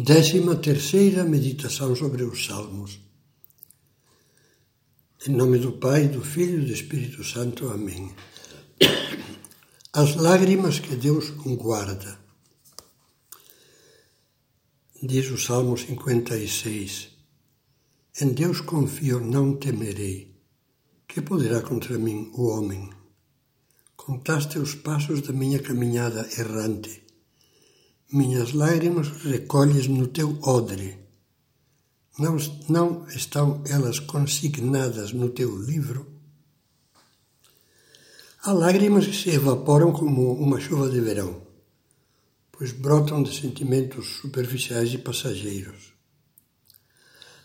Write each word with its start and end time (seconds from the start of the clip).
Décima 0.00 0.56
terceira 0.56 1.22
meditação 1.22 1.94
sobre 1.94 2.22
os 2.22 2.46
Salmos. 2.46 2.98
Em 5.26 5.32
nome 5.32 5.58
do 5.58 5.72
Pai, 5.72 6.08
do 6.08 6.22
Filho 6.22 6.62
e 6.62 6.66
do 6.66 6.72
Espírito 6.72 7.22
Santo. 7.22 7.68
Amém. 7.68 8.10
As 9.92 10.16
lágrimas 10.16 10.78
que 10.78 10.96
Deus 10.96 11.28
guarda. 11.30 12.18
Diz 15.02 15.30
o 15.30 15.36
Salmo 15.36 15.76
56. 15.76 17.08
Em 18.22 18.28
Deus 18.32 18.62
confio, 18.62 19.20
não 19.20 19.56
temerei. 19.56 20.34
Que 21.06 21.20
poderá 21.20 21.60
contra 21.60 21.98
mim 21.98 22.30
o 22.32 22.46
homem? 22.46 22.88
Contaste 23.94 24.58
os 24.58 24.74
passos 24.74 25.20
da 25.20 25.34
minha 25.34 25.58
caminhada 25.58 26.26
errante 26.38 27.01
minhas 28.12 28.52
lágrimas 28.52 29.08
recolhes 29.24 29.88
no 29.88 30.06
teu 30.06 30.38
odre. 30.42 30.98
Não, 32.18 32.36
não 32.68 33.08
estão 33.08 33.62
elas 33.66 33.98
consignadas 33.98 35.14
no 35.14 35.30
teu 35.30 35.56
livro? 35.56 36.06
Há 38.42 38.52
lágrimas 38.52 39.06
que 39.06 39.16
se 39.16 39.30
evaporam 39.30 39.92
como 39.92 40.30
uma 40.34 40.60
chuva 40.60 40.90
de 40.90 41.00
verão, 41.00 41.40
pois 42.50 42.70
brotam 42.72 43.22
de 43.22 43.34
sentimentos 43.34 44.06
superficiais 44.20 44.92
e 44.92 44.98
passageiros. 44.98 45.94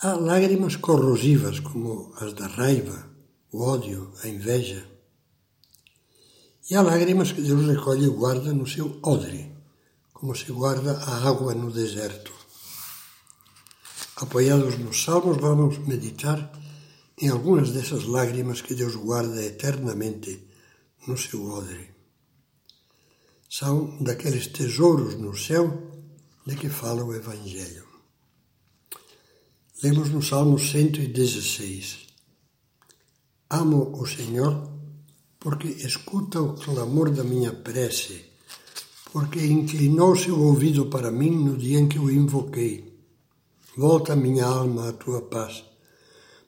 Há 0.00 0.14
lágrimas 0.14 0.74
corrosivas, 0.74 1.60
como 1.60 2.12
as 2.16 2.32
da 2.32 2.48
raiva, 2.48 3.08
o 3.52 3.62
ódio, 3.62 4.12
a 4.24 4.28
inveja. 4.28 4.84
E 6.68 6.74
há 6.74 6.82
lágrimas 6.82 7.30
que 7.30 7.42
Deus 7.42 7.64
recolhe 7.66 8.06
e 8.06 8.10
guarda 8.10 8.52
no 8.52 8.66
seu 8.66 8.98
odre 9.02 9.57
como 10.18 10.34
se 10.34 10.50
guarda 10.50 10.98
a 10.98 11.28
água 11.28 11.54
no 11.54 11.70
deserto. 11.70 12.32
Apoiados 14.16 14.76
nos 14.76 15.04
Salmos, 15.04 15.38
vamos 15.38 15.78
meditar 15.86 16.40
em 17.16 17.28
algumas 17.28 17.70
dessas 17.70 18.02
lágrimas 18.04 18.60
que 18.60 18.74
Deus 18.74 18.96
guarda 18.96 19.40
eternamente 19.44 20.44
no 21.06 21.16
seu 21.16 21.48
odre. 21.48 21.94
São 23.48 23.96
daqueles 24.02 24.48
tesouros 24.48 25.14
no 25.14 25.36
céu 25.36 25.64
de 26.44 26.56
que 26.56 26.68
fala 26.68 27.04
o 27.04 27.14
Evangelho. 27.14 27.86
Lemos 29.80 30.08
no 30.10 30.20
Salmo 30.20 30.58
116. 30.58 32.08
Amo 33.50 33.92
o 33.96 34.04
Senhor 34.04 34.68
porque 35.38 35.68
escuta 35.68 36.42
o 36.42 36.54
clamor 36.54 37.10
da 37.10 37.22
minha 37.22 37.52
prece 37.52 38.28
porque 39.12 39.44
inclinou 39.44 40.14
seu 40.14 40.38
ouvido 40.38 40.86
para 40.86 41.10
mim 41.10 41.30
no 41.30 41.56
dia 41.56 41.78
em 41.78 41.88
que 41.88 41.98
o 41.98 42.10
invoquei. 42.10 42.92
Volta 43.76 44.14
minha 44.16 44.44
alma 44.44 44.88
à 44.90 44.92
tua 44.92 45.22
paz, 45.22 45.64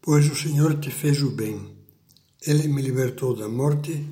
pois 0.00 0.30
o 0.30 0.36
Senhor 0.36 0.78
te 0.78 0.90
fez 0.90 1.22
o 1.22 1.30
bem. 1.30 1.76
Ele 2.46 2.68
me 2.68 2.80
libertou 2.80 3.34
da 3.34 3.48
morte, 3.48 4.04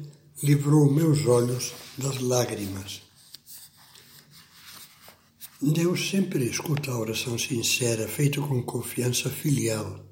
livrou 0.42 0.90
meus 0.92 1.26
olhos 1.26 1.72
das 1.96 2.20
lágrimas. 2.20 3.02
Deus 5.62 6.10
sempre 6.10 6.44
escuta 6.44 6.90
a 6.90 6.98
oração 6.98 7.38
sincera, 7.38 8.06
feita 8.06 8.40
com 8.40 8.62
confiança 8.62 9.30
filial, 9.30 10.04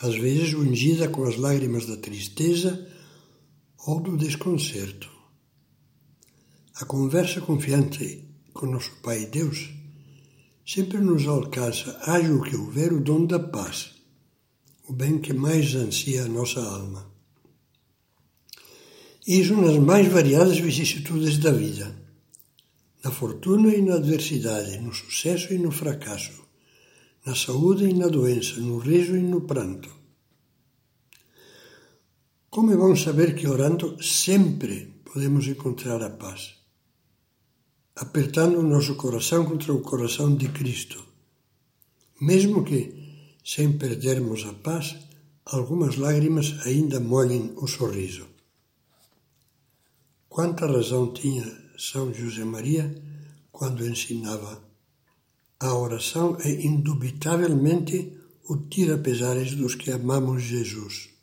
às 0.00 0.16
vezes 0.16 0.54
ungida 0.54 1.08
com 1.08 1.24
as 1.24 1.36
lágrimas 1.36 1.86
da 1.86 1.96
tristeza 1.96 2.90
ou 3.86 4.00
do 4.00 4.16
desconcerto. 4.16 5.15
A 6.78 6.84
conversa 6.84 7.40
confiante 7.40 8.28
com 8.52 8.66
nosso 8.66 8.96
Pai 9.02 9.24
Deus 9.24 9.70
sempre 10.66 10.98
nos 10.98 11.26
alcança, 11.26 11.98
haja 12.02 12.30
o 12.34 12.42
que 12.42 12.54
houver, 12.54 12.92
o 12.92 13.00
dom 13.00 13.24
da 13.24 13.38
paz, 13.38 13.94
o 14.86 14.92
bem 14.92 15.18
que 15.18 15.32
mais 15.32 15.74
ansia 15.74 16.24
a 16.24 16.28
nossa 16.28 16.60
alma. 16.60 17.10
Isso 19.26 19.56
nas 19.56 19.78
mais 19.78 20.06
variadas 20.08 20.58
vicissitudes 20.58 21.38
da 21.38 21.50
vida, 21.50 21.96
na 23.02 23.10
fortuna 23.10 23.74
e 23.74 23.80
na 23.80 23.94
adversidade, 23.94 24.78
no 24.78 24.92
sucesso 24.92 25.54
e 25.54 25.58
no 25.58 25.70
fracasso, 25.70 26.44
na 27.24 27.34
saúde 27.34 27.84
e 27.84 27.94
na 27.94 28.08
doença, 28.08 28.60
no 28.60 28.76
riso 28.76 29.16
e 29.16 29.22
no 29.22 29.40
pranto. 29.40 29.88
Como 32.50 32.70
é 32.70 32.76
bom 32.76 32.94
saber 32.94 33.34
que 33.34 33.48
orando 33.48 33.96
sempre 34.04 35.00
podemos 35.10 35.46
encontrar 35.46 36.02
a 36.02 36.10
paz 36.10 36.65
apertando 37.96 38.58
o 38.58 38.62
nosso 38.62 38.94
coração 38.94 39.44
contra 39.46 39.72
o 39.72 39.80
coração 39.80 40.36
de 40.36 40.48
Cristo, 40.48 41.02
mesmo 42.20 42.62
que, 42.62 42.82
sem 43.44 43.78
perdermos 43.78 44.44
a 44.44 44.52
paz, 44.52 44.96
algumas 45.46 45.96
lágrimas 45.96 46.54
ainda 46.66 47.00
molhem 47.00 47.54
o 47.56 47.66
sorriso. 47.66 48.26
Quanta 50.28 50.66
razão 50.66 51.12
tinha 51.12 51.46
São 51.78 52.12
José 52.12 52.44
Maria 52.44 52.94
quando 53.50 53.88
ensinava 53.88 54.62
a 55.58 55.74
oração 55.74 56.36
é 56.44 56.50
indubitavelmente 56.50 58.12
o 58.46 58.58
tira-pesares 58.58 59.54
dos 59.54 59.74
que 59.74 59.90
amamos 59.90 60.42
Jesus. 60.42 61.15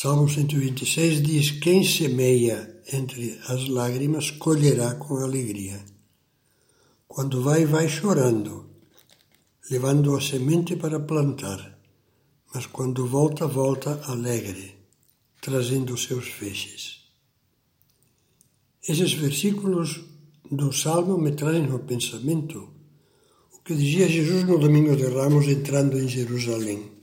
Salmo 0.00 0.28
126 0.28 1.22
diz: 1.22 1.50
Quem 1.50 1.82
semeia 1.82 2.80
entre 2.92 3.36
as 3.48 3.66
lágrimas 3.66 4.30
colherá 4.30 4.94
com 4.94 5.16
alegria. 5.16 5.84
Quando 7.08 7.42
vai, 7.42 7.64
vai 7.64 7.88
chorando, 7.88 8.70
levando 9.68 10.14
a 10.14 10.20
semente 10.20 10.76
para 10.76 11.00
plantar, 11.00 11.80
mas 12.54 12.64
quando 12.66 13.08
volta, 13.08 13.44
volta 13.48 14.00
alegre, 14.04 14.76
trazendo 15.40 15.96
seus 15.96 16.28
feixes. 16.28 17.00
Esses 18.88 19.14
versículos 19.14 20.00
do 20.48 20.72
Salmo 20.72 21.18
me 21.18 21.32
trazem 21.32 21.68
ao 21.72 21.80
pensamento 21.80 22.68
o 23.52 23.60
que 23.64 23.74
dizia 23.74 24.08
Jesus 24.08 24.44
no 24.44 24.60
Domingo 24.60 24.94
de 24.94 25.06
Ramos 25.06 25.48
entrando 25.48 25.98
em 25.98 26.06
Jerusalém. 26.06 26.97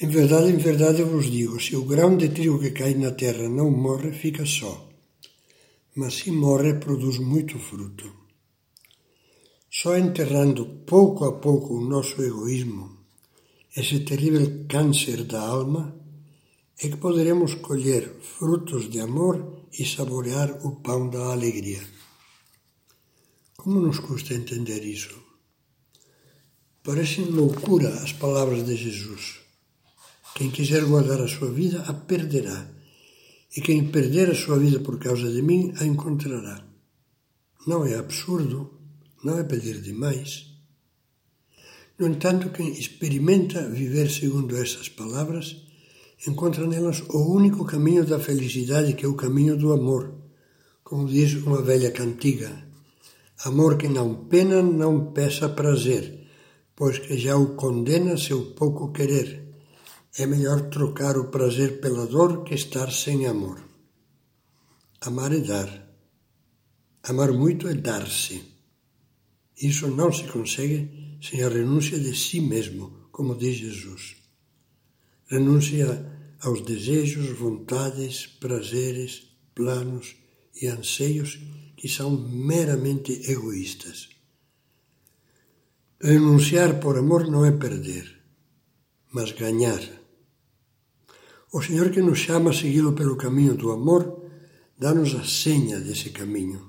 Em 0.00 0.08
verdade, 0.08 0.50
em 0.50 0.56
verdade 0.56 1.02
eu 1.02 1.08
vos 1.08 1.30
digo: 1.30 1.60
se 1.60 1.76
o 1.76 1.84
grão 1.84 2.16
de 2.16 2.28
trigo 2.28 2.58
que 2.58 2.72
cai 2.72 2.94
na 2.94 3.12
terra 3.12 3.48
não 3.48 3.70
morre, 3.70 4.10
fica 4.12 4.44
só. 4.44 4.88
Mas 5.94 6.14
se 6.14 6.32
morre, 6.32 6.74
produz 6.74 7.18
muito 7.18 7.58
fruto. 7.60 8.12
Só 9.70 9.96
enterrando 9.96 10.66
pouco 10.84 11.24
a 11.24 11.32
pouco 11.32 11.74
o 11.74 11.80
nosso 11.80 12.20
egoísmo, 12.20 12.98
esse 13.76 14.00
terrível 14.00 14.66
câncer 14.68 15.22
da 15.24 15.40
alma, 15.40 15.94
é 16.80 16.88
que 16.88 16.96
poderemos 16.96 17.54
colher 17.54 18.16
frutos 18.20 18.90
de 18.90 18.98
amor 18.98 19.64
e 19.78 19.84
saborear 19.86 20.66
o 20.66 20.76
pão 20.76 21.08
da 21.08 21.32
alegria. 21.32 21.82
Como 23.56 23.80
nos 23.80 24.00
custa 24.00 24.34
entender 24.34 24.84
isso? 24.84 25.14
Parecem 26.82 27.26
loucura 27.26 27.88
as 28.02 28.12
palavras 28.12 28.66
de 28.66 28.74
Jesus. 28.76 29.43
Quem 30.34 30.50
quiser 30.50 30.84
guardar 30.84 31.20
a 31.20 31.28
sua 31.28 31.50
vida, 31.50 31.82
a 31.82 31.92
perderá. 31.94 32.68
E 33.56 33.60
quem 33.60 33.86
perder 33.86 34.30
a 34.30 34.34
sua 34.34 34.58
vida 34.58 34.80
por 34.80 34.98
causa 34.98 35.30
de 35.30 35.40
mim, 35.40 35.72
a 35.78 35.84
encontrará. 35.84 36.66
Não 37.64 37.86
é 37.86 37.94
absurdo, 37.94 38.80
não 39.22 39.38
é 39.38 39.44
pedir 39.44 39.80
demais. 39.80 40.52
No 41.96 42.08
entanto, 42.08 42.50
quem 42.50 42.68
experimenta 42.72 43.68
viver 43.68 44.10
segundo 44.10 44.56
essas 44.56 44.88
palavras, 44.88 45.64
encontra 46.26 46.66
nelas 46.66 47.00
o 47.10 47.32
único 47.32 47.64
caminho 47.64 48.04
da 48.04 48.18
felicidade, 48.18 48.94
que 48.94 49.04
é 49.04 49.08
o 49.08 49.14
caminho 49.14 49.56
do 49.56 49.72
amor. 49.72 50.12
Como 50.82 51.06
diz 51.06 51.34
uma 51.34 51.62
velha 51.62 51.92
cantiga: 51.92 52.50
Amor 53.44 53.76
que 53.76 53.86
não 53.86 54.26
pena, 54.26 54.60
não 54.60 55.12
peça 55.12 55.48
prazer, 55.48 56.26
pois 56.74 56.98
que 56.98 57.16
já 57.16 57.36
o 57.36 57.54
condena 57.54 58.18
seu 58.18 58.46
pouco 58.46 58.90
querer. 58.90 59.43
É 60.16 60.26
melhor 60.26 60.70
trocar 60.70 61.16
o 61.18 61.28
prazer 61.28 61.80
pela 61.80 62.06
dor 62.06 62.44
que 62.44 62.54
estar 62.54 62.92
sem 62.92 63.26
amor. 63.26 63.60
Amar 65.00 65.32
é 65.32 65.40
dar. 65.40 65.68
Amar 67.02 67.32
muito 67.32 67.66
é 67.66 67.74
dar-se. 67.74 68.42
Isso 69.60 69.88
não 69.88 70.12
se 70.12 70.24
consegue 70.28 71.18
sem 71.20 71.42
a 71.42 71.48
renúncia 71.48 71.98
de 71.98 72.16
si 72.16 72.40
mesmo, 72.40 73.08
como 73.10 73.34
diz 73.34 73.56
Jesus. 73.56 74.16
Renúncia 75.26 76.36
aos 76.40 76.60
desejos, 76.60 77.36
vontades, 77.36 78.26
prazeres, 78.26 79.36
planos 79.52 80.14
e 80.54 80.68
anseios 80.68 81.40
que 81.76 81.88
são 81.88 82.10
meramente 82.10 83.12
egoístas. 83.28 84.10
Renunciar 86.00 86.78
por 86.78 86.96
amor 86.98 87.26
não 87.28 87.44
é 87.44 87.50
perder, 87.50 88.22
mas 89.10 89.32
ganhar. 89.32 90.03
O 91.56 91.62
Senhor 91.62 91.88
que 91.92 92.02
nos 92.02 92.18
chama 92.18 92.50
a 92.50 92.52
segui-lo 92.52 92.94
pelo 92.94 93.16
caminho 93.16 93.54
do 93.54 93.70
amor, 93.70 94.02
dá-nos 94.76 95.14
a 95.14 95.22
senha 95.22 95.78
desse 95.78 96.10
caminho. 96.10 96.60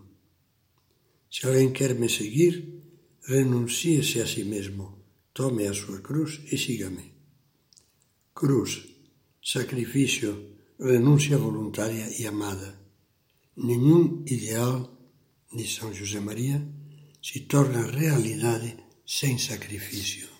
Se 1.33 1.47
alguém 1.47 1.71
quer 1.71 1.95
me 1.95 2.07
seguir, 2.07 2.53
renuncie-se 3.27 4.21
a 4.21 4.27
si 4.27 4.43
mesmo, 4.43 4.85
tome 5.33 5.65
a 5.65 5.73
sua 5.73 5.99
cruz 6.01 6.39
e 6.51 6.55
siga-me. 6.55 7.15
Cruz, 8.35 8.85
sacrifício, 9.43 10.31
renúncia 10.79 11.35
voluntária 11.35 12.07
e 12.21 12.27
amada. 12.27 12.79
Nenhum 13.57 14.23
ideal 14.27 14.75
de 15.51 15.67
São 15.67 15.91
José 15.91 16.19
Maria 16.19 16.63
se 17.23 17.39
torna 17.39 17.89
realidade 17.89 18.77
sem 19.03 19.39
sacrifício. 19.39 20.34